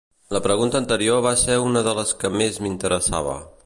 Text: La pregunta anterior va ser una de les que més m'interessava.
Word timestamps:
La 0.35 0.39
pregunta 0.45 0.79
anterior 0.83 1.21
va 1.27 1.35
ser 1.43 1.59
una 1.67 1.87
de 1.91 1.97
les 2.01 2.17
que 2.25 2.35
més 2.43 2.63
m'interessava. 2.67 3.43